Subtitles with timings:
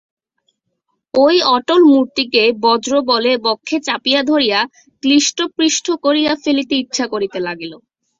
[1.13, 4.59] ঐ অটল মূর্তিকে বজ্রবলে বক্ষে চাপিয়া ধরিয়া
[5.03, 7.73] ক্লিষ্ট পিষ্ট করিয়া ফেলিতে ইচ্ছা করিতে লাগিল।